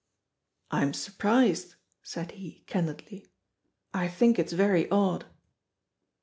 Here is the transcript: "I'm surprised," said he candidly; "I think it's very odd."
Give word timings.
"I'm 0.71 0.95
surprised," 0.95 1.75
said 2.01 2.31
he 2.31 2.63
candidly; 2.65 3.27
"I 3.93 4.07
think 4.07 4.39
it's 4.39 4.51
very 4.51 4.89
odd." 4.89 5.25